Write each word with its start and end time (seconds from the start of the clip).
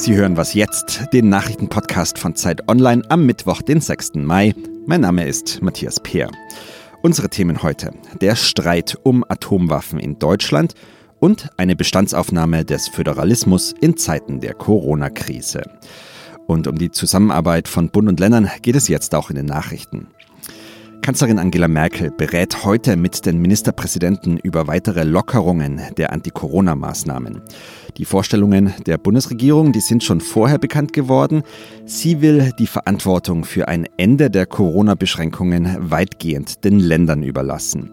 Sie 0.00 0.16
hören 0.16 0.38
was 0.38 0.54
jetzt, 0.54 1.08
den 1.12 1.28
Nachrichtenpodcast 1.28 2.18
von 2.18 2.34
Zeit 2.34 2.70
Online 2.70 3.02
am 3.10 3.26
Mittwoch, 3.26 3.60
den 3.60 3.82
6. 3.82 4.14
Mai. 4.14 4.54
Mein 4.86 5.02
Name 5.02 5.26
ist 5.26 5.60
Matthias 5.60 6.00
Peer. 6.00 6.30
Unsere 7.02 7.28
Themen 7.28 7.62
heute: 7.62 7.90
der 8.18 8.34
Streit 8.34 8.96
um 9.02 9.26
Atomwaffen 9.28 9.98
in 9.98 10.18
Deutschland 10.18 10.72
und 11.18 11.50
eine 11.58 11.76
Bestandsaufnahme 11.76 12.64
des 12.64 12.88
Föderalismus 12.88 13.74
in 13.82 13.98
Zeiten 13.98 14.40
der 14.40 14.54
Corona-Krise. 14.54 15.64
Und 16.46 16.66
um 16.66 16.78
die 16.78 16.90
Zusammenarbeit 16.90 17.68
von 17.68 17.90
Bund 17.90 18.08
und 18.08 18.20
Ländern 18.20 18.50
geht 18.62 18.76
es 18.76 18.88
jetzt 18.88 19.14
auch 19.14 19.28
in 19.28 19.36
den 19.36 19.44
Nachrichten. 19.44 20.06
Kanzlerin 21.02 21.38
Angela 21.38 21.66
Merkel 21.66 22.10
berät 22.10 22.64
heute 22.64 22.96
mit 22.96 23.24
den 23.24 23.38
Ministerpräsidenten 23.40 24.36
über 24.36 24.66
weitere 24.66 25.02
Lockerungen 25.04 25.80
der 25.96 26.12
Anti-Corona-Maßnahmen. 26.12 27.40
Die 27.96 28.04
Vorstellungen 28.04 28.74
der 28.86 28.98
Bundesregierung, 28.98 29.72
die 29.72 29.80
sind 29.80 30.04
schon 30.04 30.20
vorher 30.20 30.58
bekannt 30.58 30.92
geworden. 30.92 31.42
Sie 31.86 32.20
will 32.20 32.52
die 32.58 32.66
Verantwortung 32.66 33.44
für 33.44 33.66
ein 33.66 33.86
Ende 33.96 34.30
der 34.30 34.44
Corona-Beschränkungen 34.44 35.90
weitgehend 35.90 36.64
den 36.64 36.78
Ländern 36.78 37.22
überlassen. 37.22 37.90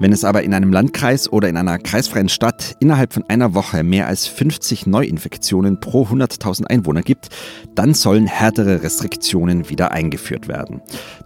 Wenn 0.00 0.12
es 0.12 0.24
aber 0.24 0.42
in 0.42 0.54
einem 0.54 0.72
Landkreis 0.72 1.30
oder 1.30 1.48
in 1.50 1.58
einer 1.58 1.78
kreisfreien 1.78 2.30
Stadt 2.30 2.74
innerhalb 2.80 3.12
von 3.12 3.22
einer 3.28 3.52
Woche 3.52 3.82
mehr 3.82 4.06
als 4.06 4.26
50 4.26 4.86
Neuinfektionen 4.86 5.78
pro 5.78 6.04
100.000 6.04 6.64
Einwohner 6.64 7.02
gibt, 7.02 7.28
dann 7.74 7.92
sollen 7.92 8.26
härtere 8.26 8.82
Restriktionen 8.82 9.68
wieder 9.68 9.92
eingeführt 9.92 10.48
werden. 10.48 10.80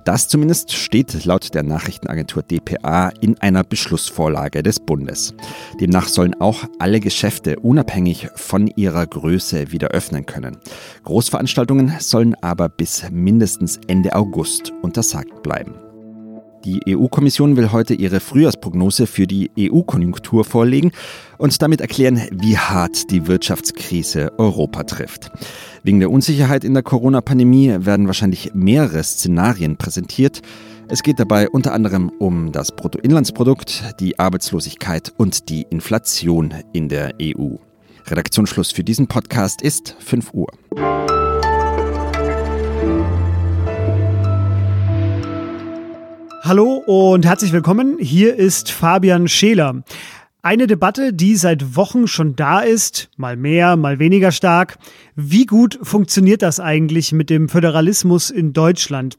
Das 0.05 0.29
zumindest 0.29 0.73
steht 0.73 1.25
laut 1.25 1.55
der 1.55 1.63
Nachrichtenagentur 1.63 2.43
dpa 2.43 3.11
in 3.21 3.39
einer 3.39 3.65
Beschlussvorlage 3.65 4.63
des 4.63 4.79
Bundes. 4.81 5.35
Demnach 5.81 6.09
sollen 6.09 6.35
auch 6.41 6.65
alle 6.79 7.01
Geschäfte 7.01 7.59
unabhängig 7.61 8.29
von 8.35 8.67
ihrer 8.77 9.07
Größe 9.07 9.73
wieder 9.73 9.89
öffnen 9.89 10.27
können. 10.27 10.59
Großveranstaltungen 11.05 11.95
sollen 12.01 12.35
aber 12.43 12.69
bis 12.69 13.05
mindestens 13.11 13.81
Ende 13.87 14.15
August 14.15 14.73
untersagt 14.83 15.43
bleiben. 15.43 15.84
Die 16.65 16.81
EU-Kommission 16.89 17.57
will 17.57 17.73
heute 17.73 17.93
ihre 17.93 18.21
Frühjahrsprognose 18.21 19.07
für 19.07 19.27
die 19.27 19.51
EU-Konjunktur 19.59 20.45
vorlegen 20.45 20.93
und 21.37 21.61
damit 21.61 21.83
erklären, 21.83 22.23
wie 22.33 22.57
hart 22.57 23.11
die 23.11 23.27
Wirtschaftskrise 23.27 24.33
Europa 24.39 24.85
trifft. 24.85 25.31
Wegen 25.83 26.01
der 26.01 26.11
Unsicherheit 26.11 26.65
in 26.65 26.73
der 26.73 26.83
Corona-Pandemie 26.83 27.77
werden 27.81 28.07
wahrscheinlich 28.07 28.53
mehrere 28.55 29.03
Szenarien 29.03 29.77
präsentiert. 29.77 30.41
Es 30.89 31.03
geht 31.03 31.21
dabei 31.21 31.51
unter 31.51 31.75
anderem 31.75 32.11
um 32.19 32.51
das 32.51 32.75
Bruttoinlandsprodukt, 32.75 34.01
die 34.01 34.19
Arbeitslosigkeit 34.19 35.13
und 35.19 35.51
die 35.51 35.67
Inflation 35.69 36.55
in 36.73 36.89
der 36.89 37.13
EU. 37.21 37.57
Redaktionsschluss 38.07 38.73
für 38.73 38.85
diesen 38.85 39.07
Podcast 39.07 39.61
ist 39.61 39.97
5 39.99 40.33
Uhr. 40.33 40.49
Hallo 46.47 46.75
und 46.75 47.25
herzlich 47.25 47.53
willkommen. 47.53 47.97
Hier 47.99 48.37
ist 48.37 48.71
Fabian 48.71 49.29
Scheler. 49.29 49.83
Eine 50.43 50.67
Debatte, 50.67 51.15
die 51.15 51.37
seit 51.37 51.75
Wochen 51.75 52.07
schon 52.07 52.37
da 52.37 52.61
ist, 52.61 53.09
mal 53.17 53.35
mehr, 53.35 53.77
mal 53.77 53.99
weniger 53.99 54.31
stark. 54.31 54.77
Wie 55.17 55.47
gut 55.47 55.79
funktioniert 55.81 56.43
das 56.43 56.61
eigentlich 56.61 57.13
mit 57.13 57.31
dem 57.31 57.49
Föderalismus 57.49 58.29
in 58.29 58.53
Deutschland? 58.53 59.17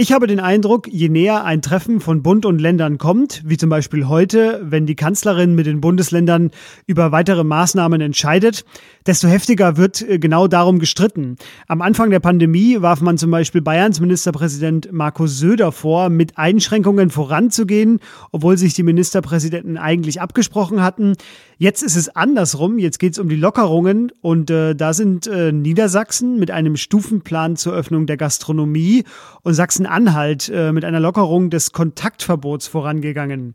Ich 0.00 0.12
habe 0.12 0.26
den 0.26 0.40
Eindruck, 0.40 0.88
je 0.90 1.10
näher 1.10 1.44
ein 1.44 1.60
Treffen 1.60 2.00
von 2.00 2.22
Bund 2.22 2.46
und 2.46 2.58
Ländern 2.58 2.96
kommt, 2.96 3.42
wie 3.44 3.58
zum 3.58 3.68
Beispiel 3.68 4.08
heute, 4.08 4.62
wenn 4.64 4.86
die 4.86 4.96
Kanzlerin 4.96 5.54
mit 5.54 5.66
den 5.66 5.82
Bundesländern 5.82 6.52
über 6.86 7.12
weitere 7.12 7.44
Maßnahmen 7.44 8.00
entscheidet, 8.00 8.64
desto 9.04 9.28
heftiger 9.28 9.76
wird 9.76 10.00
äh, 10.00 10.18
genau 10.18 10.48
darum 10.48 10.78
gestritten. 10.78 11.36
Am 11.68 11.82
Anfang 11.82 12.08
der 12.08 12.20
Pandemie 12.20 12.80
warf 12.80 13.02
man 13.02 13.18
zum 13.18 13.30
Beispiel 13.30 13.60
Bayerns 13.60 14.00
Ministerpräsident 14.00 14.90
Markus 14.90 15.38
Söder 15.38 15.70
vor, 15.70 16.08
mit 16.08 16.38
Einschränkungen 16.38 17.10
voranzugehen, 17.10 18.00
obwohl 18.32 18.56
sich 18.56 18.72
die 18.72 18.82
Ministerpräsidenten 18.82 19.76
eigentlich 19.76 20.22
abgesprochen 20.22 20.82
hatten. 20.82 21.12
Jetzt 21.58 21.82
ist 21.82 21.96
es 21.96 22.08
andersrum, 22.08 22.78
jetzt 22.78 22.98
geht 22.98 23.12
es 23.12 23.18
um 23.18 23.28
die 23.28 23.36
Lockerungen 23.36 24.12
und 24.22 24.50
äh, 24.50 24.74
da 24.74 24.94
sind 24.94 25.26
äh, 25.26 25.52
Niedersachsen 25.52 26.38
mit 26.38 26.50
einem 26.50 26.76
Stufenplan 26.76 27.56
zur 27.56 27.74
Öffnung 27.74 28.06
der 28.06 28.16
Gastronomie 28.16 29.04
und 29.42 29.52
Sachsen-Anhalt 29.90 30.48
äh, 30.48 30.72
mit 30.72 30.84
einer 30.84 31.00
Lockerung 31.00 31.50
des 31.50 31.72
Kontaktverbots 31.72 32.68
vorangegangen. 32.68 33.54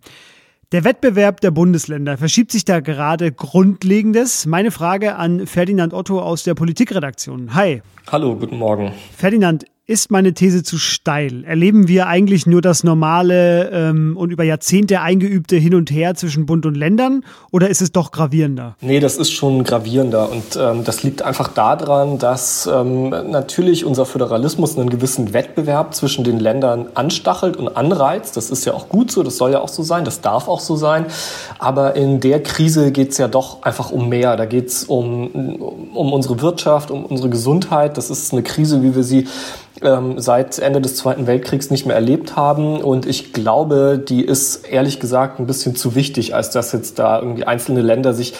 Der 0.71 0.83
Wettbewerb 0.83 1.39
der 1.39 1.51
Bundesländer 1.51 2.17
verschiebt 2.17 2.51
sich 2.51 2.65
da 2.65 2.81
gerade 2.81 3.31
Grundlegendes. 3.31 4.45
Meine 4.45 4.71
Frage 4.71 5.15
an 5.15 5.47
Ferdinand 5.47 5.93
Otto 5.93 6.19
aus 6.19 6.43
der 6.43 6.53
Politikredaktion. 6.53 7.53
Hi. 7.55 7.81
Hallo, 8.11 8.35
guten 8.35 8.57
Morgen. 8.57 8.91
Ferdinand, 9.15 9.65
ist 9.87 10.09
meine 10.09 10.33
These 10.33 10.63
zu 10.63 10.79
steil? 10.79 11.43
Erleben 11.43 11.87
wir 11.87 12.07
eigentlich 12.07 12.47
nur 12.47 12.61
das 12.61 12.83
normale 12.83 13.69
ähm, 13.69 14.17
und 14.17 14.31
über 14.31 14.43
Jahrzehnte 14.43 15.01
eingeübte 15.01 15.57
Hin 15.57 15.75
und 15.75 15.91
Her 15.91 16.15
zwischen 16.15 16.47
Bund 16.47 16.65
und 16.65 16.73
Ländern 16.73 17.23
oder 17.51 17.69
ist 17.69 17.83
es 17.83 17.91
doch 17.91 18.11
gravierender? 18.11 18.75
Nee, 18.81 18.99
das 18.99 19.17
ist 19.17 19.31
schon 19.31 19.63
gravierender 19.63 20.31
und 20.31 20.57
ähm, 20.59 20.83
das 20.83 21.03
liegt 21.03 21.21
einfach 21.21 21.49
daran, 21.49 22.17
dass 22.17 22.65
ähm, 22.65 23.09
natürlich 23.09 23.85
unser 23.85 24.07
Föderalismus 24.07 24.75
einen 24.75 24.89
gewissen 24.89 25.33
Wettbewerb 25.33 25.93
zwischen 25.93 26.23
den 26.23 26.39
Ländern 26.39 26.87
anstachelt 26.95 27.55
und 27.55 27.77
anreizt. 27.77 28.37
Das 28.37 28.49
ist 28.49 28.65
ja 28.65 28.73
auch 28.73 28.89
gut 28.89 29.11
so, 29.11 29.21
das 29.21 29.37
soll 29.37 29.51
ja 29.51 29.59
auch 29.59 29.69
so 29.69 29.83
sein, 29.83 30.03
das 30.03 30.19
darf 30.19 30.47
auch 30.47 30.61
so 30.61 30.75
sein. 30.75 31.05
Aber 31.59 31.95
in 31.95 32.21
der 32.21 32.41
Krise 32.41 32.91
geht 32.91 33.11
es 33.11 33.19
ja 33.19 33.27
doch 33.27 33.61
einfach 33.61 33.91
um 33.91 34.09
mehr. 34.09 34.35
Da 34.35 34.45
geht 34.45 34.67
es 34.69 34.85
um, 34.85 35.27
um 35.93 36.11
unsere 36.11 36.41
Wirtschaft, 36.41 36.89
um 36.89 37.05
unsere 37.05 37.29
Gesundheit. 37.29 37.97
Das 37.97 38.09
ist 38.09 38.33
eine 38.33 38.41
Krise, 38.41 38.81
wie 38.81 38.95
wir 38.95 39.03
sie 39.03 39.27
ähm, 39.81 40.19
seit 40.19 40.59
Ende 40.59 40.81
des 40.81 40.95
Zweiten 40.95 41.27
Weltkriegs 41.27 41.69
nicht 41.69 41.85
mehr 41.85 41.95
erlebt 41.95 42.35
haben. 42.35 42.81
Und 42.81 43.05
ich 43.05 43.33
glaube, 43.33 43.97
die 43.97 44.23
ist 44.23 44.65
ehrlich 44.67 44.99
gesagt 44.99 45.39
ein 45.39 45.47
bisschen 45.47 45.75
zu 45.75 45.95
wichtig, 45.95 46.35
als 46.35 46.49
dass 46.49 46.71
jetzt 46.71 46.99
da 46.99 47.19
irgendwie 47.19 47.45
einzelne 47.45 47.81
Länder 47.81 48.13
sich 48.13 48.33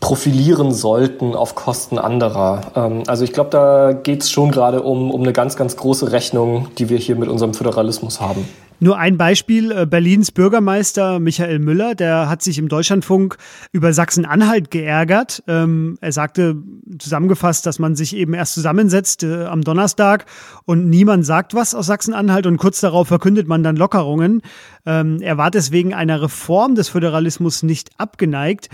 profilieren 0.00 0.72
sollten 0.72 1.34
auf 1.34 1.54
Kosten 1.54 1.98
anderer. 1.98 2.60
Ähm, 2.76 3.02
also 3.06 3.24
ich 3.24 3.32
glaube, 3.32 3.50
da 3.50 3.92
geht 3.92 4.22
es 4.22 4.30
schon 4.30 4.50
gerade 4.50 4.82
um, 4.82 5.10
um 5.10 5.22
eine 5.22 5.32
ganz, 5.32 5.56
ganz 5.56 5.76
große 5.76 6.12
Rechnung, 6.12 6.68
die 6.78 6.88
wir 6.88 6.98
hier 6.98 7.16
mit 7.16 7.28
unserem 7.28 7.54
Föderalismus 7.54 8.20
haben. 8.20 8.46
Nur 8.78 8.98
ein 8.98 9.16
Beispiel, 9.16 9.72
äh, 9.72 9.86
Berlins 9.86 10.30
Bürgermeister 10.30 11.18
Michael 11.18 11.58
Müller, 11.58 11.94
der 11.94 12.28
hat 12.28 12.42
sich 12.42 12.58
im 12.58 12.68
Deutschlandfunk 12.68 13.38
über 13.72 13.92
Sachsen-Anhalt 13.92 14.70
geärgert. 14.70 15.42
Ähm, 15.46 15.96
er 16.00 16.12
sagte 16.12 16.56
zusammengefasst, 16.98 17.64
dass 17.64 17.78
man 17.78 17.96
sich 17.96 18.14
eben 18.14 18.34
erst 18.34 18.54
zusammensetzt 18.54 19.22
äh, 19.22 19.44
am 19.44 19.62
Donnerstag 19.62 20.26
und 20.66 20.90
niemand 20.90 21.24
sagt 21.24 21.54
was 21.54 21.74
aus 21.74 21.86
Sachsen-Anhalt 21.86 22.46
und 22.46 22.58
kurz 22.58 22.80
darauf 22.80 23.08
verkündet 23.08 23.48
man 23.48 23.62
dann 23.62 23.76
Lockerungen. 23.76 24.42
Ähm, 24.84 25.18
er 25.22 25.38
war 25.38 25.50
deswegen 25.50 25.94
einer 25.94 26.20
Reform 26.20 26.74
des 26.74 26.88
Föderalismus 26.90 27.62
nicht 27.62 27.90
abgeneigt 27.96 28.68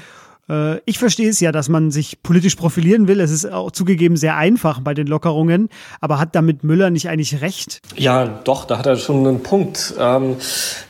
ich 0.85 0.99
verstehe 0.99 1.31
es 1.31 1.41
ja, 1.41 1.53
dass 1.53 1.69
man 1.69 1.91
sich 1.91 2.23
politisch 2.23 2.57
profilieren 2.57 3.09
will. 3.09 3.21
Es 3.21 3.31
ist 3.31 3.51
auch 3.51 3.71
zugegeben 3.71 4.17
sehr 4.17 4.37
einfach 4.37 4.81
bei 4.81 4.93
den 4.93 5.07
Lockerungen. 5.07 5.69
Aber 6.01 6.19
hat 6.19 6.35
damit 6.35 6.65
Müller 6.65 6.91
nicht 6.91 7.09
eigentlich 7.09 7.41
recht? 7.41 7.81
Ja, 7.97 8.27
doch, 8.45 8.65
da 8.65 8.79
hat 8.79 8.87
er 8.87 8.97
schon 8.97 9.27
einen 9.27 9.43
Punkt. 9.43 9.95
Ähm, 9.99 10.37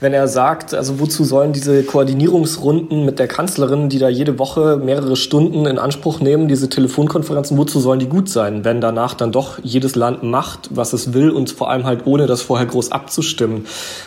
wenn 0.00 0.14
er 0.14 0.26
sagt, 0.26 0.74
also 0.74 0.98
wozu 1.00 1.24
sollen 1.24 1.52
diese 1.52 1.82
Koordinierungsrunden 1.82 3.04
mit 3.04 3.18
der 3.18 3.28
Kanzlerin, 3.28 3.88
die 3.88 3.98
da 3.98 4.08
jede 4.08 4.38
Woche 4.38 4.78
mehrere 4.78 5.16
Stunden 5.16 5.66
in 5.66 5.78
Anspruch 5.78 6.20
nehmen, 6.20 6.48
diese 6.48 6.68
Telefonkonferenzen, 6.68 7.56
wozu 7.58 7.78
sollen 7.78 8.00
die 8.00 8.08
gut 8.08 8.28
sein, 8.28 8.64
wenn 8.64 8.80
danach 8.80 9.14
dann 9.14 9.32
doch 9.32 9.58
jedes 9.62 9.94
Land 9.96 10.22
macht, 10.22 10.70
was 10.70 10.92
es 10.92 11.12
will 11.12 11.30
und 11.30 11.50
vor 11.50 11.70
allem 11.70 11.84
halt 11.84 12.06
ohne 12.06 12.26
das 12.26 12.42
vorher 12.42 12.66
groß 12.66 12.90
abzustimmen. 12.90 13.66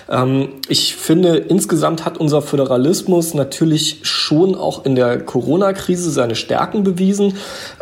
Ähm, 0.09 0.49
ich 0.67 0.95
finde, 0.95 1.37
insgesamt 1.37 2.03
hat 2.03 2.17
unser 2.17 2.41
Föderalismus 2.41 3.33
natürlich 3.33 3.99
schon 4.01 4.55
auch 4.55 4.85
in 4.85 4.95
der 4.95 5.17
Corona-Krise 5.35 6.11
seine 6.11 6.35
Stärken 6.35 6.85
bewiesen. 6.85 7.33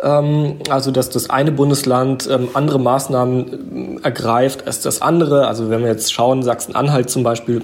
Ähm, 0.02 0.56
also, 0.70 0.90
dass 0.90 1.08
das 1.08 1.30
eine 1.30 1.52
Bundesland 1.52 2.28
ähm, 2.28 2.48
andere 2.54 2.80
Maßnahmen 2.80 3.98
äh, 3.98 4.02
ergreift 4.02 4.66
als 4.66 4.80
das 4.80 5.00
andere. 5.00 5.46
Also, 5.46 5.70
wenn 5.70 5.82
wir 5.82 5.88
jetzt 5.88 6.12
schauen, 6.12 6.42
Sachsen-Anhalt 6.42 7.10
zum 7.10 7.22
Beispiel 7.22 7.62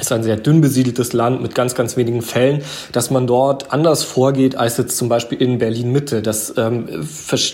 ist 0.00 0.12
ein 0.12 0.22
sehr 0.22 0.36
dünn 0.36 0.60
besiedeltes 0.60 1.12
Land 1.12 1.42
mit 1.42 1.54
ganz, 1.54 1.74
ganz 1.74 1.96
wenigen 1.96 2.22
Fällen, 2.22 2.62
dass 2.92 3.10
man 3.10 3.26
dort 3.26 3.72
anders 3.72 4.04
vorgeht 4.04 4.56
als 4.56 4.76
jetzt 4.76 4.96
zum 4.96 5.08
Beispiel 5.08 5.40
in 5.40 5.58
Berlin-Mitte. 5.58 6.22
Das 6.22 6.54
ähm, 6.56 6.88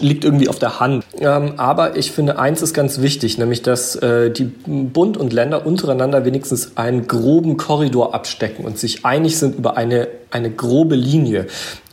liegt 0.00 0.25
irgendwie 0.25 0.49
auf 0.49 0.58
der 0.58 0.81
Hand. 0.81 1.05
Ähm, 1.20 1.55
aber 1.56 1.96
ich 1.96 2.12
finde, 2.12 2.38
eins 2.38 2.62
ist 2.62 2.75
ganz 2.75 3.00
wichtig, 3.00 3.38
nämlich 3.38 3.62
dass 3.62 3.96
äh, 3.96 4.31
die 4.31 4.44
Bund 4.44 5.17
und 5.17 5.32
Länder 5.32 5.67
untereinander 5.67 6.25
wenigstens 6.25 6.76
einen 6.76 7.06
groben 7.06 7.56
Korridor 7.56 8.14
abstecken 8.14 8.64
und 8.64 8.79
sich 8.79 9.05
einig 9.05 9.38
sind 9.38 9.58
über 9.58 9.76
eine, 9.76 10.08
eine 10.31 10.50
grobe 10.50 10.96
Linie. 10.96 11.46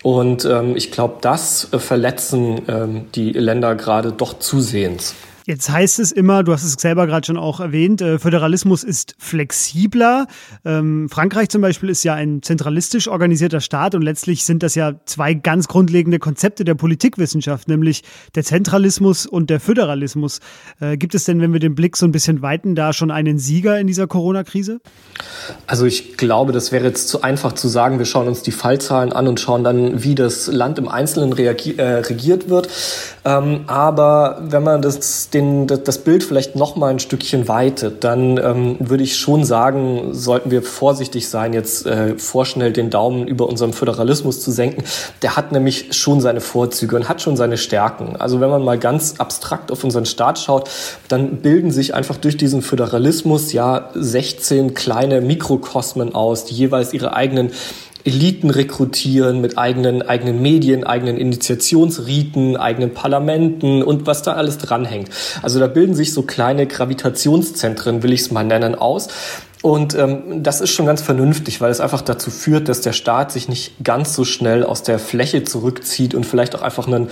Und 0.04 0.46
ähm, 0.46 0.76
ich 0.76 0.92
glaube, 0.92 1.16
das 1.22 1.68
äh, 1.72 1.80
verletzen 1.80 2.62
ähm, 2.68 3.06
die 3.14 3.32
Länder 3.32 3.76
gerade 3.76 4.12
doch 4.12 4.40
zusehends. 4.40 5.16
Jetzt 5.46 5.70
heißt 5.70 6.00
es 6.00 6.12
immer, 6.12 6.44
du 6.44 6.54
hast 6.54 6.64
es 6.64 6.74
selber 6.74 7.08
gerade 7.08 7.26
schon 7.26 7.38
auch 7.38 7.60
erwähnt, 7.60 8.02
äh, 8.02 8.20
Föderalismus 8.20 8.84
ist 8.84 9.16
flexibler. 9.18 10.28
Ähm, 10.64 11.10
Frankreich 11.10 11.50
zum 11.50 11.62
Beispiel 11.62 11.90
ist 11.90 12.04
ja 12.04 12.14
ein 12.14 12.44
zentralistisch 12.44 13.08
organisierter 13.08 13.60
Staat 13.60 13.96
und 13.96 14.04
letztlich 14.04 14.46
sind 14.46 14.62
das 14.62 14.76
ja 14.76 14.94
zwei 15.06 15.34
ganz 15.34 15.68
grundlegende 15.68 16.20
Konzepte 16.20 16.64
der 16.64 16.76
Politikwissenschaft, 16.76 17.68
nämlich 17.68 18.04
der 18.36 18.44
Zentralismus 18.44 19.26
und 19.26 19.50
der 19.50 19.60
Föderalismus. 19.60 20.40
Äh, 20.80 20.98
gibt 20.98 21.16
es 21.16 21.24
denn, 21.24 21.42
wenn 21.42 21.54
wir 21.54 21.60
den 21.60 21.74
Blick 21.74 21.98
so 21.98 22.06
ein 22.06 22.12
bisschen 22.12 22.42
weiten, 22.42 22.76
da 22.76 22.94
schon 22.94 23.10
einen 23.10 23.40
Sieger 23.40 23.80
in 23.80 23.88
dieser 23.88 24.08
Corona-Krise? 24.08 24.80
Also 25.66 25.86
ich 25.86 26.18
glaube, 26.18 26.52
das 26.52 26.72
wäre 26.72 26.86
jetzt 26.86 27.10
zu 27.10 27.24
einfach 27.24 27.54
zu 27.54 27.68
sagen, 27.68 27.98
wir 27.98 28.06
schauen 28.06 28.28
uns 28.28 28.44
die 28.44 28.52
Fallzahlen 28.52 29.12
an 29.12 29.28
und 29.28 29.40
schauen 29.40 29.64
dann, 29.64 30.04
wie 30.04 30.14
das 30.14 30.48
Land 30.48 30.78
im 30.78 30.88
Einzelnen 30.88 31.36
äh, 31.38 31.84
regiert 31.84 32.50
wird. 32.50 32.70
Ähm, 33.26 33.62
aber 33.68 34.42
wenn 34.44 34.64
man 34.64 34.82
das, 34.82 35.30
den, 35.34 35.68
das 35.68 36.00
Bild 36.00 36.24
vielleicht 36.24 36.56
noch 36.56 36.76
mal 36.76 36.90
ein 36.90 37.00
Stückchen 37.00 37.48
weitet, 37.48 38.04
dann 38.04 38.38
ähm, 38.38 38.76
würde 38.80 39.04
ich 39.04 39.16
schon 39.16 39.46
sagen, 39.46 40.10
sollten 40.14 40.52
wir 40.52 40.62
vorsichtig 40.62 41.30
sein, 41.30 41.54
jetzt 41.54 41.86
äh, 41.86 42.18
vorschnell 42.18 42.74
den 42.74 42.90
Daumen 42.90 43.28
über 43.28 43.48
unserem 43.48 43.72
Föderalismus 43.72 44.42
zu 44.42 44.52
senken. 44.52 44.84
Der 45.22 45.38
hat 45.38 45.54
nämlich 45.54 45.94
schon 45.94 46.20
seine 46.20 46.42
Vorzüge 46.42 46.98
und 46.98 47.08
hat 47.08 47.22
schon 47.22 47.38
seine 47.38 47.58
Stärken. 47.58 48.18
Also 48.18 48.42
wenn 48.42 48.50
man 48.50 48.64
mal 48.64 48.78
ganz 48.78 49.16
abstrakt 49.20 49.72
auf 49.72 49.84
unseren 49.84 50.06
Staat 50.06 50.38
schaut, 50.38 50.70
dann 51.08 51.38
bilden 51.38 51.72
sich 51.72 51.94
einfach 51.94 52.18
durch 52.18 52.36
diesen 52.36 52.62
Föderalismus 52.62 53.54
ja 53.54 53.90
16 53.94 54.74
kleine 54.74 55.22
Mikrokosmen 55.22 56.14
aus, 56.14 56.44
die 56.46 56.56
jeweils 56.56 56.94
ihre 56.94 57.16
eigenen 57.16 57.52
Eliten 58.04 58.50
rekrutieren 58.50 59.42
mit 59.42 59.58
eigenen, 59.58 60.02
eigenen 60.02 60.42
Medien, 60.42 60.84
eigenen 60.84 61.18
Initiationsriten, 61.18 62.58
eigenen 62.58 62.94
Parlamenten 62.94 63.84
und 63.84 64.08
was 64.08 64.24
da 64.24 64.34
alles 64.34 64.58
dranhängt. 64.58 65.10
Also 65.42 65.60
da 65.60 65.68
bilden 65.68 65.96
sich 65.96 66.14
so 66.14 66.24
kleine 66.24 66.68
Gravitationszentren, 66.68 68.04
will 68.04 68.14
ich 68.14 68.22
es 68.22 68.32
mal 68.32 68.44
nennen, 68.44 68.76
aus. 68.76 69.10
Und 69.62 69.94
ähm, 69.94 70.42
das 70.42 70.60
ist 70.60 70.72
schon 70.72 70.88
ganz 70.88 71.04
vernünftig, 71.04 71.62
weil 71.62 71.70
es 71.70 71.82
einfach 71.82 72.02
dazu 72.02 72.32
führt, 72.32 72.68
dass 72.68 72.82
der 72.82 72.94
Staat 72.94 73.32
sich 73.32 73.48
nicht 73.48 73.84
ganz 73.84 74.16
so 74.16 74.26
schnell 74.26 74.64
aus 74.64 74.82
der 74.82 74.98
Fläche 74.98 75.44
zurückzieht 75.44 76.16
und 76.16 76.26
vielleicht 76.26 76.56
auch 76.56 76.64
einfach 76.64 76.88
einen, 76.88 77.10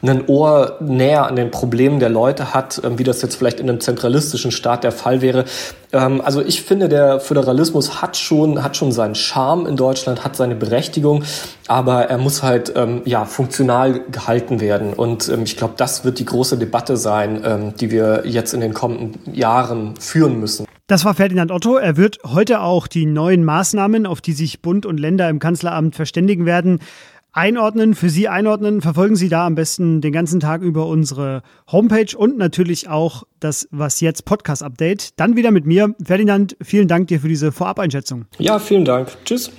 einen 0.00 0.24
Ohr 0.26 0.78
näher 0.80 1.26
an 1.26 1.36
den 1.36 1.50
Problemen 1.50 2.00
der 2.00 2.08
Leute 2.08 2.54
hat, 2.54 2.80
ähm, 2.84 2.98
wie 2.98 3.04
das 3.04 3.20
jetzt 3.20 3.36
vielleicht 3.36 3.60
in 3.60 3.68
einem 3.68 3.80
zentralistischen 3.80 4.50
Staat 4.50 4.82
der 4.82 4.92
Fall 4.92 5.20
wäre. 5.20 5.44
Ähm, 5.92 6.22
also 6.24 6.40
ich 6.40 6.62
finde, 6.62 6.88
der 6.88 7.20
Föderalismus 7.20 8.00
hat 8.00 8.16
schon, 8.16 8.62
hat 8.62 8.78
schon 8.78 8.92
seinen 8.92 9.14
Charme 9.14 9.66
in 9.66 9.76
Deutschland, 9.76 10.24
hat 10.24 10.36
seine 10.36 10.54
Berechtigung, 10.54 11.24
aber 11.68 12.04
er 12.04 12.16
muss 12.16 12.42
halt 12.42 12.72
ähm, 12.76 13.02
ja, 13.04 13.26
funktional 13.26 14.00
gehalten 14.10 14.60
werden. 14.60 14.94
Und 14.94 15.28
ähm, 15.28 15.42
ich 15.42 15.58
glaube, 15.58 15.74
das 15.76 16.02
wird 16.02 16.18
die 16.18 16.24
große 16.24 16.56
Debatte 16.56 16.96
sein, 16.96 17.42
ähm, 17.44 17.74
die 17.78 17.90
wir 17.90 18.22
jetzt 18.24 18.54
in 18.54 18.60
den 18.60 18.72
kommenden 18.72 19.34
Jahren 19.34 19.96
führen 19.98 20.40
müssen. 20.40 20.64
Das 20.90 21.04
war 21.04 21.14
Ferdinand 21.14 21.52
Otto. 21.52 21.76
Er 21.76 21.96
wird 21.96 22.18
heute 22.26 22.62
auch 22.62 22.88
die 22.88 23.06
neuen 23.06 23.44
Maßnahmen, 23.44 24.06
auf 24.06 24.20
die 24.20 24.32
sich 24.32 24.60
Bund 24.60 24.86
und 24.86 24.98
Länder 24.98 25.28
im 25.28 25.38
Kanzleramt 25.38 25.94
verständigen 25.94 26.46
werden, 26.46 26.80
einordnen, 27.30 27.94
für 27.94 28.10
Sie 28.10 28.26
einordnen. 28.26 28.80
Verfolgen 28.80 29.14
Sie 29.14 29.28
da 29.28 29.46
am 29.46 29.54
besten 29.54 30.00
den 30.00 30.12
ganzen 30.12 30.40
Tag 30.40 30.62
über 30.62 30.88
unsere 30.88 31.44
Homepage 31.70 32.16
und 32.16 32.38
natürlich 32.38 32.88
auch 32.88 33.22
das 33.38 33.68
Was 33.70 34.00
jetzt 34.00 34.24
Podcast 34.24 34.64
Update. 34.64 35.10
Dann 35.14 35.36
wieder 35.36 35.52
mit 35.52 35.64
mir. 35.64 35.94
Ferdinand, 36.04 36.56
vielen 36.60 36.88
Dank 36.88 37.06
dir 37.06 37.20
für 37.20 37.28
diese 37.28 37.52
Vorab-Einschätzung. 37.52 38.24
Ja, 38.40 38.58
vielen 38.58 38.84
Dank. 38.84 39.16
Tschüss. 39.24 39.52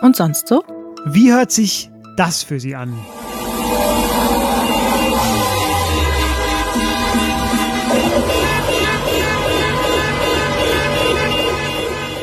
Und 0.00 0.16
sonst 0.16 0.48
so? 0.48 0.64
Wie 1.04 1.30
hört 1.30 1.52
sich 1.52 1.90
das 2.16 2.42
für 2.42 2.58
Sie 2.58 2.74
an? 2.74 2.94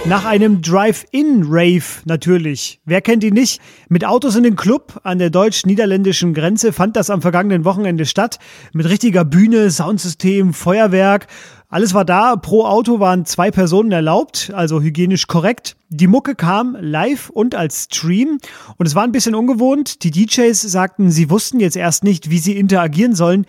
Nach 0.08 0.24
einem 0.24 0.62
Drive-In-Rave 0.62 1.84
natürlich. 2.06 2.80
Wer 2.86 3.02
kennt 3.02 3.26
ihn 3.26 3.34
nicht? 3.34 3.60
Mit 3.90 4.06
Autos 4.06 4.38
in 4.38 4.44
den 4.44 4.56
Club 4.56 5.02
an 5.04 5.20
der 5.20 5.30
deutsch-niederländischen 5.30 6.34
Grenze 6.34 6.72
fand 6.72 6.96
das 6.96 7.10
am 7.10 7.22
vergangenen 7.22 7.66
Wochenende 7.66 8.06
statt. 8.06 8.40
Mit 8.72 8.88
richtiger 8.88 9.26
Bühne, 9.26 9.70
Soundsystem, 9.70 10.54
Feuerwerk. 10.54 11.28
Alles 11.68 11.94
war 11.94 12.06
da. 12.06 12.38
Pro 12.38 12.64
Auto 12.64 13.02
waren 13.02 13.26
zwei 13.26 13.52
Personen 13.52 13.92
erlaubt, 13.92 14.50
also 14.56 14.82
hygienisch 14.82 15.28
korrekt. 15.28 15.76
Die 15.90 16.08
Mucke 16.08 16.36
kam 16.36 16.78
live 16.80 17.30
und 17.30 17.54
als 17.54 17.90
Stream. 17.92 18.38
Und 18.78 18.86
es 18.86 18.96
war 18.96 19.04
ein 19.04 19.12
bisschen 19.12 19.36
ungewohnt. 19.36 20.06
Die 20.06 20.12
DJs 20.12 20.62
sagten, 20.62 21.12
sie 21.12 21.30
wussten 21.30 21.60
jetzt 21.60 21.76
erst 21.76 22.06
nicht, 22.06 22.30
wie 22.30 22.40
sie 22.40 22.58
interagieren 22.58 23.14
sollen 23.14 23.46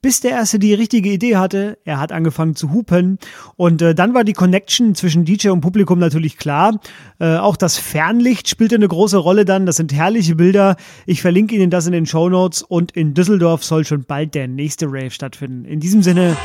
bis 0.00 0.20
der 0.20 0.32
erste 0.32 0.58
die 0.58 0.74
richtige 0.74 1.10
Idee 1.10 1.36
hatte. 1.36 1.78
Er 1.84 1.98
hat 2.00 2.12
angefangen 2.12 2.54
zu 2.54 2.72
hupen 2.72 3.18
und 3.56 3.82
äh, 3.82 3.94
dann 3.94 4.14
war 4.14 4.24
die 4.24 4.32
Connection 4.32 4.94
zwischen 4.94 5.24
DJ 5.24 5.48
und 5.48 5.60
Publikum 5.60 5.98
natürlich 5.98 6.36
klar. 6.36 6.78
Äh, 7.18 7.36
auch 7.36 7.56
das 7.56 7.76
Fernlicht 7.76 8.48
spielte 8.48 8.76
eine 8.76 8.88
große 8.88 9.16
Rolle 9.16 9.44
dann. 9.44 9.66
Das 9.66 9.76
sind 9.76 9.92
herrliche 9.92 10.36
Bilder. 10.36 10.76
Ich 11.06 11.22
verlinke 11.22 11.54
Ihnen 11.54 11.70
das 11.70 11.86
in 11.86 11.92
den 11.92 12.06
Show 12.06 12.28
Notes 12.28 12.62
und 12.62 12.92
in 12.92 13.14
Düsseldorf 13.14 13.64
soll 13.64 13.84
schon 13.84 14.04
bald 14.04 14.34
der 14.34 14.48
nächste 14.48 14.86
Rave 14.86 15.10
stattfinden. 15.10 15.64
In 15.64 15.80
diesem 15.80 16.02
Sinne. 16.02 16.36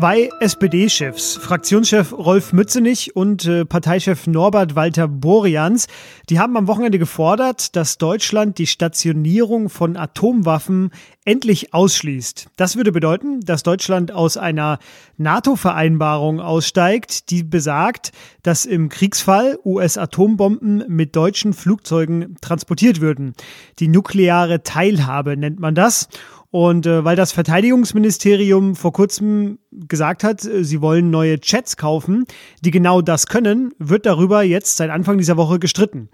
Zwei 0.00 0.30
SPD-Chefs, 0.40 1.36
Fraktionschef 1.36 2.14
Rolf 2.14 2.54
Mützenich 2.54 3.14
und 3.16 3.44
äh, 3.44 3.66
Parteichef 3.66 4.26
Norbert 4.26 4.74
Walter 4.74 5.06
Borians, 5.06 5.88
die 6.30 6.40
haben 6.40 6.56
am 6.56 6.68
Wochenende 6.68 6.98
gefordert, 6.98 7.76
dass 7.76 7.98
Deutschland 7.98 8.56
die 8.56 8.66
Stationierung 8.66 9.68
von 9.68 9.98
Atomwaffen 9.98 10.90
endlich 11.26 11.74
ausschließt. 11.74 12.48
Das 12.56 12.76
würde 12.76 12.92
bedeuten, 12.92 13.40
dass 13.40 13.62
Deutschland 13.62 14.10
aus 14.10 14.38
einer 14.38 14.78
NATO-Vereinbarung 15.18 16.40
aussteigt, 16.40 17.28
die 17.28 17.42
besagt, 17.42 18.12
dass 18.42 18.64
im 18.64 18.88
Kriegsfall 18.88 19.58
US-Atombomben 19.66 20.82
mit 20.88 21.14
deutschen 21.14 21.52
Flugzeugen 21.52 22.36
transportiert 22.40 23.02
würden. 23.02 23.34
Die 23.80 23.88
nukleare 23.88 24.62
Teilhabe 24.62 25.36
nennt 25.36 25.60
man 25.60 25.74
das. 25.74 26.08
Und 26.50 26.86
äh, 26.86 27.04
weil 27.04 27.14
das 27.14 27.30
Verteidigungsministerium 27.32 28.74
vor 28.74 28.92
kurzem 28.92 29.58
gesagt 29.70 30.24
hat, 30.24 30.44
äh, 30.44 30.64
sie 30.64 30.80
wollen 30.80 31.10
neue 31.10 31.38
Chats 31.38 31.76
kaufen, 31.76 32.24
die 32.60 32.72
genau 32.72 33.02
das 33.02 33.26
können, 33.26 33.72
wird 33.78 34.04
darüber 34.04 34.42
jetzt 34.42 34.76
seit 34.76 34.90
Anfang 34.90 35.18
dieser 35.18 35.36
Woche 35.36 35.60
gestritten. 35.60 36.08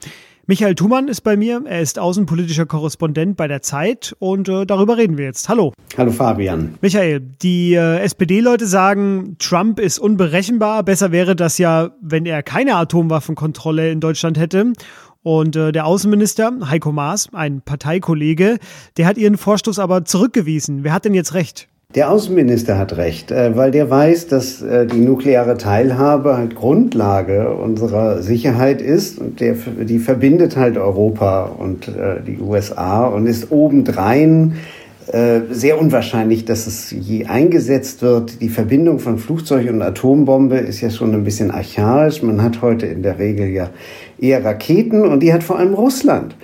Michael 0.48 0.76
Thumann 0.76 1.08
ist 1.08 1.22
bei 1.22 1.36
mir, 1.36 1.62
er 1.64 1.80
ist 1.80 1.98
außenpolitischer 1.98 2.66
Korrespondent 2.66 3.36
bei 3.36 3.48
der 3.48 3.62
Zeit 3.62 4.14
und 4.20 4.48
äh, 4.48 4.64
darüber 4.64 4.96
reden 4.96 5.18
wir 5.18 5.24
jetzt. 5.24 5.48
Hallo. 5.48 5.72
Hallo 5.98 6.12
Fabian. 6.12 6.74
Michael, 6.80 7.18
die 7.18 7.74
äh, 7.74 7.98
SPD-Leute 7.98 8.66
sagen, 8.66 9.34
Trump 9.40 9.80
ist 9.80 9.98
unberechenbar. 9.98 10.84
Besser 10.84 11.10
wäre 11.10 11.34
das 11.34 11.58
ja, 11.58 11.90
wenn 12.00 12.26
er 12.26 12.44
keine 12.44 12.76
Atomwaffenkontrolle 12.76 13.90
in 13.90 13.98
Deutschland 13.98 14.38
hätte. 14.38 14.72
Und 15.26 15.56
äh, 15.56 15.72
der 15.72 15.86
Außenminister 15.86 16.52
Heiko 16.70 16.92
Maas, 16.92 17.30
ein 17.32 17.60
Parteikollege, 17.60 18.58
der 18.96 19.06
hat 19.06 19.18
ihren 19.18 19.36
Vorstoß 19.36 19.80
aber 19.80 20.04
zurückgewiesen. 20.04 20.84
Wer 20.84 20.92
hat 20.92 21.04
denn 21.04 21.14
jetzt 21.14 21.34
recht? 21.34 21.66
Der 21.96 22.12
Außenminister 22.12 22.78
hat 22.78 22.96
recht, 22.96 23.32
äh, 23.32 23.56
weil 23.56 23.72
der 23.72 23.90
weiß, 23.90 24.28
dass 24.28 24.62
äh, 24.62 24.86
die 24.86 25.00
nukleare 25.00 25.56
Teilhabe 25.56 26.36
halt 26.36 26.54
Grundlage 26.54 27.52
unserer 27.52 28.22
Sicherheit 28.22 28.80
ist 28.80 29.18
und 29.18 29.40
der, 29.40 29.54
die 29.54 29.98
verbindet 29.98 30.56
halt 30.56 30.76
Europa 30.76 31.46
und 31.46 31.88
äh, 31.88 32.22
die 32.24 32.38
USA 32.38 33.04
und 33.06 33.26
ist 33.26 33.50
obendrein 33.50 34.58
sehr 35.08 35.80
unwahrscheinlich, 35.80 36.44
dass 36.44 36.66
es 36.66 36.90
je 36.90 37.26
eingesetzt 37.26 38.02
wird. 38.02 38.40
Die 38.40 38.48
Verbindung 38.48 38.98
von 38.98 39.18
Flugzeug 39.18 39.70
und 39.70 39.80
Atombombe 39.80 40.56
ist 40.56 40.80
ja 40.80 40.90
schon 40.90 41.14
ein 41.14 41.22
bisschen 41.22 41.52
archaisch. 41.52 42.22
Man 42.22 42.42
hat 42.42 42.60
heute 42.60 42.86
in 42.86 43.02
der 43.02 43.18
Regel 43.18 43.46
ja 43.46 43.70
eher 44.18 44.44
Raketen 44.44 45.06
und 45.06 45.20
die 45.20 45.32
hat 45.32 45.44
vor 45.44 45.58
allem 45.58 45.74
Russland. 45.74 46.34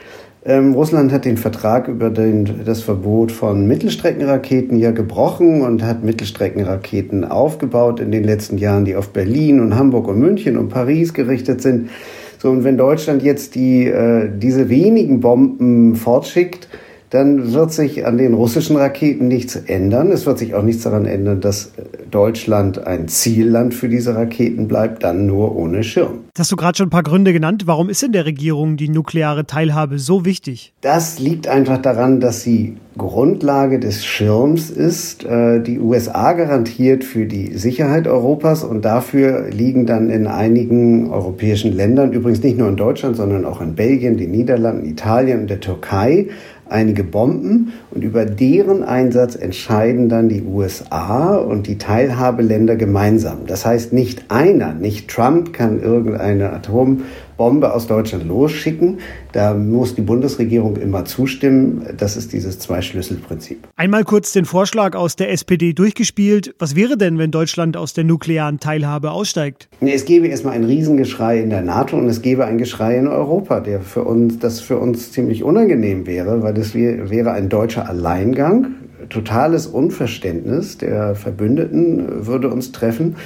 Ähm, 0.45 0.75
Russland 0.75 1.13
hat 1.13 1.25
den 1.25 1.37
Vertrag 1.37 1.87
über 1.87 2.11
den, 2.11 2.65
das 2.65 2.83
Verbot 2.83 3.31
von 3.31 3.67
Mittelstreckenraketen 3.69 4.77
ja 4.77 4.91
gebrochen 4.91 5.63
und 5.63 5.85
hat 5.85 6.03
Mittelstreckenraketen 6.03 7.25
aufgebaut 7.25 8.01
in 8.01 8.11
den 8.11 8.25
letzten 8.25 8.59
Jahren, 8.59 8.85
die 8.85 8.97
auf 8.97 9.11
Berlin 9.11 9.61
und 9.61 9.77
Hamburg 9.77 10.09
und 10.09 10.19
München 10.19 10.57
und 10.57 10.69
Paris 10.69 11.15
gerichtet 11.15 11.63
sind. 11.63 11.91
So, 12.39 12.51
und 12.51 12.65
wenn 12.65 12.77
Deutschland 12.77 13.23
jetzt 13.23 13.55
die, 13.55 13.87
äh, 13.87 14.29
diese 14.37 14.69
wenigen 14.69 15.21
Bomben 15.21 15.95
fortschickt, 15.95 16.69
dann 17.13 17.53
wird 17.53 17.75
sich 17.75 18.07
an 18.07 18.17
den 18.17 18.33
russischen 18.33 18.77
Raketen 18.77 19.29
nichts 19.29 19.55
ändern. 19.55 20.11
Es 20.13 20.25
wird 20.25 20.39
sich 20.39 20.55
auch 20.55 20.63
nichts 20.63 20.85
daran 20.85 21.05
ändern, 21.05 21.43
dass 21.43 21.73
Deutschland 22.11 22.87
ein 22.87 23.07
Zielland 23.07 23.75
für 23.75 23.91
diese 23.91 24.15
Raketen 24.17 24.67
bleibt, 24.67 25.03
dann 25.03 25.27
nur 25.27 25.55
ohne 25.55 25.85
Schirm. 25.85 26.21
hast 26.39 26.51
du 26.51 26.57
gerade 26.57 26.79
schon 26.79 26.87
ein 26.87 26.91
paar 26.91 27.03
Gründe 27.03 27.35
genannt. 27.35 27.65
Warum 27.67 27.91
ist 27.91 28.03
in 28.03 28.13
der 28.13 28.25
Regierung 28.25 28.79
die 28.79 28.89
nukleare 28.89 29.45
Teilhabe 29.45 29.99
so 29.99 30.25
wichtig? 30.25 30.73
Das 30.81 31.19
liegt 31.19 31.49
einfach 31.49 31.83
daran, 31.83 32.19
dass 32.19 32.43
sie 32.43 32.77
Grundlage 32.97 33.79
des 33.79 34.05
Schirms 34.05 34.71
ist. 34.71 35.25
Äh, 35.25 35.61
die 35.61 35.81
USA 35.81 36.33
garantiert 36.33 37.05
für 37.05 37.27
die 37.27 37.59
Sicherheit 37.59 38.07
Europas 38.07 38.65
und 38.65 38.87
dafür 38.87 39.51
liegen 39.51 39.85
dann 39.87 40.09
in 40.11 40.27
einigen 40.27 41.11
europäischen 41.11 41.75
Ländern, 41.75 42.13
übrigens 42.13 42.43
nicht 42.43 42.59
nur 42.59 42.69
in 42.69 42.77
Deutschland, 42.77 43.17
sondern 43.17 43.45
auch 43.45 43.61
in 43.61 43.75
Belgien, 43.75 44.17
den 44.17 44.31
Niederlanden, 44.31 44.87
Italien 44.87 45.41
und 45.41 45.51
der 45.51 45.61
Türkei, 45.61 46.29
einige 46.73 47.05
Bomben 47.05 47.73
und 47.91 48.03
über 48.03 48.25
deren 48.25 48.83
Einsatz 48.83 49.37
entscheiden 49.37 50.09
dann 50.09 50.29
die 50.29 50.43
USA 50.43 51.37
und 51.37 51.67
die 51.67 51.79
Teilhabeländer 51.79 52.77
gemeinsam. 52.77 53.47
Das 53.47 53.65
heißt, 53.65 53.93
nicht 53.93 54.31
einer, 54.31 54.75
nicht 54.75 55.09
Trump 55.09 55.53
kann 55.53 55.81
irgendeine 55.81 56.53
Atom 56.53 57.03
Bombe 57.43 57.75
aus 57.75 57.89
Deutschland 57.89 58.25
losschicken. 58.29 59.01
Da 59.33 59.53
muss 59.53 59.97
die 59.97 60.01
Bundesregierung 60.01 60.77
immer 60.77 61.05
zustimmen. 61.05 61.85
Das 61.99 62.17
ist 62.17 62.33
dieses 62.33 62.61
Zwei-Schlüssel-Prinzip. 62.61 63.67
Einmal 63.75 64.05
kurz 64.05 64.31
den 64.31 64.45
Vorschlag 64.45 64.95
aus 64.95 65.17
der 65.17 65.33
SPD 65.33 65.73
durchgespielt. 65.73 66.55
Was 66.61 66.77
wäre 66.77 66.97
denn, 66.97 67.19
wenn 67.19 67.33
Deutschland 67.33 67.77
aus 67.77 67.95
der 67.95 68.05
nuklearen 68.05 68.61
Teilhabe 68.61 69.11
aussteigt? 69.11 69.69
Es 69.81 70.05
gäbe 70.05 70.29
erstmal 70.29 70.55
ein 70.55 70.63
Riesengeschrei 70.63 71.41
in 71.41 71.51
der 71.51 71.63
NATO 71.63 71.97
und 71.97 72.07
es 72.07 72.23
gäbe 72.23 72.45
ein 72.45 72.59
Geschrei 72.59 72.97
in 72.97 73.09
Europa, 73.09 73.59
der 73.59 73.81
für 73.81 74.05
uns, 74.05 74.39
das 74.39 74.61
für 74.61 74.79
uns 74.79 75.11
ziemlich 75.11 75.43
unangenehm 75.43 76.07
wäre, 76.07 76.45
weil 76.45 76.55
das 76.55 76.77
wäre 76.77 77.33
ein 77.33 77.49
deutscher 77.49 77.89
Alleingang. 77.89 78.77
Totales 79.09 79.67
Unverständnis 79.67 80.79
der 80.79 81.17
Verbündeten 81.17 82.25
würde 82.25 82.51
uns 82.51 82.71
treffen. 82.71 83.17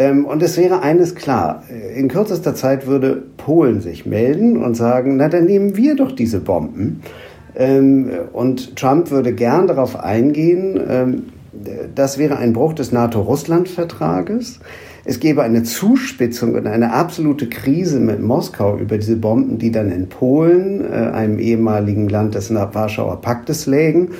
Ähm, 0.00 0.24
und 0.24 0.42
es 0.42 0.56
wäre 0.56 0.80
eines 0.80 1.14
klar, 1.14 1.62
in 1.94 2.08
kürzester 2.08 2.54
Zeit 2.54 2.86
würde 2.86 3.22
Polen 3.36 3.82
sich 3.82 4.06
melden 4.06 4.56
und 4.56 4.74
sagen, 4.74 5.18
na 5.18 5.28
dann 5.28 5.44
nehmen 5.44 5.76
wir 5.76 5.94
doch 5.94 6.12
diese 6.12 6.40
Bomben. 6.40 7.02
Ähm, 7.54 8.10
und 8.32 8.76
Trump 8.76 9.10
würde 9.10 9.34
gern 9.34 9.66
darauf 9.66 10.00
eingehen, 10.00 10.80
ähm, 10.88 11.22
das 11.94 12.16
wäre 12.16 12.38
ein 12.38 12.54
Bruch 12.54 12.72
des 12.72 12.92
NATO-Russland-Vertrages. 12.92 14.60
Es 15.04 15.20
gäbe 15.20 15.42
eine 15.42 15.64
Zuspitzung 15.64 16.54
und 16.54 16.66
eine 16.66 16.94
absolute 16.94 17.48
Krise 17.48 18.00
mit 18.00 18.22
Moskau 18.22 18.78
über 18.78 18.96
diese 18.96 19.16
Bomben, 19.16 19.58
die 19.58 19.70
dann 19.70 19.90
in 19.90 20.08
Polen, 20.08 20.80
äh, 20.80 21.10
einem 21.12 21.38
ehemaligen 21.38 22.08
Land 22.08 22.36
des 22.36 22.54
Warschauer 22.54 23.20
Paktes 23.20 23.66
lägen 23.66 24.10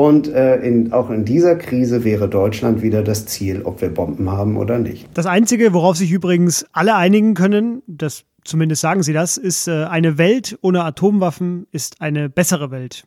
und 0.00 0.32
äh, 0.32 0.56
in, 0.62 0.94
auch 0.94 1.10
in 1.10 1.26
dieser 1.26 1.56
Krise 1.56 2.04
wäre 2.04 2.26
Deutschland 2.26 2.80
wieder 2.80 3.02
das 3.02 3.26
Ziel, 3.26 3.60
ob 3.64 3.82
wir 3.82 3.92
Bomben 3.92 4.30
haben 4.30 4.56
oder 4.56 4.78
nicht. 4.78 5.06
Das 5.12 5.26
Einzige, 5.26 5.74
worauf 5.74 5.98
sich 5.98 6.10
übrigens 6.10 6.64
alle 6.72 6.96
einigen 6.96 7.34
können, 7.34 7.82
das 7.86 8.24
zumindest 8.42 8.80
sagen 8.80 9.02
sie 9.02 9.12
das, 9.12 9.36
ist, 9.36 9.68
äh, 9.68 9.84
eine 9.84 10.16
Welt 10.16 10.58
ohne 10.62 10.84
Atomwaffen 10.84 11.66
ist 11.70 12.00
eine 12.00 12.30
bessere 12.30 12.70
Welt. 12.70 13.06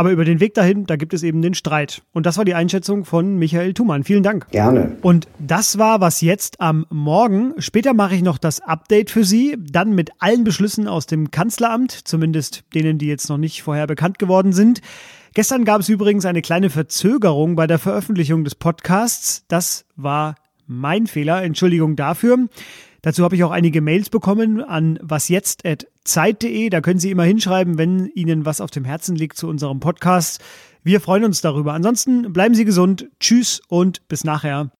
Aber 0.00 0.12
über 0.12 0.24
den 0.24 0.40
Weg 0.40 0.54
dahin, 0.54 0.86
da 0.86 0.96
gibt 0.96 1.12
es 1.12 1.22
eben 1.22 1.42
den 1.42 1.52
Streit. 1.52 2.00
Und 2.14 2.24
das 2.24 2.38
war 2.38 2.46
die 2.46 2.54
Einschätzung 2.54 3.04
von 3.04 3.36
Michael 3.36 3.74
Thumann. 3.74 4.02
Vielen 4.02 4.22
Dank. 4.22 4.48
Gerne. 4.50 4.96
Und 5.02 5.28
das 5.38 5.76
war 5.76 6.00
was 6.00 6.22
jetzt 6.22 6.58
am 6.58 6.86
Morgen. 6.88 7.52
Später 7.58 7.92
mache 7.92 8.14
ich 8.14 8.22
noch 8.22 8.38
das 8.38 8.62
Update 8.62 9.10
für 9.10 9.24
Sie, 9.24 9.58
dann 9.60 9.94
mit 9.94 10.12
allen 10.18 10.42
Beschlüssen 10.42 10.88
aus 10.88 11.04
dem 11.04 11.30
Kanzleramt, 11.30 11.92
zumindest 11.92 12.64
denen, 12.74 12.96
die 12.96 13.08
jetzt 13.08 13.28
noch 13.28 13.36
nicht 13.36 13.62
vorher 13.62 13.86
bekannt 13.86 14.18
geworden 14.18 14.54
sind. 14.54 14.80
Gestern 15.34 15.66
gab 15.66 15.82
es 15.82 15.90
übrigens 15.90 16.24
eine 16.24 16.40
kleine 16.40 16.70
Verzögerung 16.70 17.54
bei 17.54 17.66
der 17.66 17.78
Veröffentlichung 17.78 18.42
des 18.42 18.54
Podcasts. 18.54 19.44
Das 19.48 19.84
war 19.96 20.36
mein 20.66 21.08
Fehler. 21.08 21.42
Entschuldigung 21.42 21.94
dafür. 21.94 22.48
Dazu 23.02 23.24
habe 23.24 23.36
ich 23.36 23.44
auch 23.44 23.50
einige 23.50 23.80
Mails 23.80 24.10
bekommen 24.10 24.62
an 24.62 24.98
wasjetzt.zeit.de. 25.02 26.68
Da 26.68 26.80
können 26.80 27.00
Sie 27.00 27.10
immer 27.10 27.24
hinschreiben, 27.24 27.78
wenn 27.78 28.06
Ihnen 28.06 28.44
was 28.44 28.60
auf 28.60 28.70
dem 28.70 28.84
Herzen 28.84 29.16
liegt 29.16 29.36
zu 29.36 29.48
unserem 29.48 29.80
Podcast. 29.80 30.42
Wir 30.82 31.00
freuen 31.00 31.24
uns 31.24 31.40
darüber. 31.40 31.74
Ansonsten 31.74 32.32
bleiben 32.32 32.54
Sie 32.54 32.64
gesund. 32.64 33.08
Tschüss 33.20 33.60
und 33.68 34.06
bis 34.08 34.24
nachher. 34.24 34.70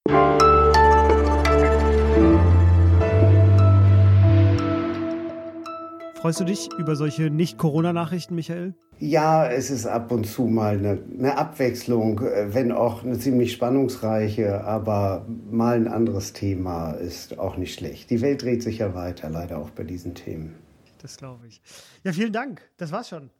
Freust 6.31 6.41
du 6.43 6.45
dich 6.45 6.69
über 6.79 6.95
solche 6.95 7.29
Nicht-Corona-Nachrichten, 7.29 8.37
Michael? 8.37 8.75
Ja, 9.01 9.51
es 9.51 9.69
ist 9.69 9.85
ab 9.85 10.13
und 10.13 10.29
zu 10.29 10.45
mal 10.45 10.79
eine, 10.79 11.03
eine, 11.19 11.37
Abwechslung, 11.37 12.21
äh, 12.21 12.55
wenn 12.55 12.71
auch 12.71 13.03
eine 13.03 13.19
ziemlich 13.19 13.51
spannungsreiche, 13.51 14.63
aber 14.63 15.27
mal 15.51 15.75
ein 15.75 15.89
anderes 15.89 16.33
Thema 16.33 16.93
ist 16.93 17.37
auch 17.41 17.57
nicht 17.57 17.75
schlecht. 17.75 18.11
Die 18.11 18.21
Welt 18.21 18.43
dreht 18.43 18.63
sich 18.63 18.79
ja 18.79 18.95
weiter, 18.95 19.29
leider 19.29 19.59
auch 19.59 19.71
bei 19.71 19.83
diesen 19.83 20.15
Themen. 20.15 20.55
Das 21.03 21.17
glaube 21.17 21.49
ich. 21.49 21.61
Ja, 22.05 22.13
vielen 22.13 22.33
Dank. 22.33 22.63
Das 22.77 22.93
war's 22.93 23.09
schon. 23.09 23.31